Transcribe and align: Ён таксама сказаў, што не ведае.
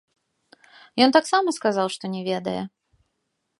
Ён 1.07 1.13
таксама 1.17 1.53
сказаў, 1.59 1.87
што 1.99 2.03
не 2.17 2.21
ведае. 2.31 2.59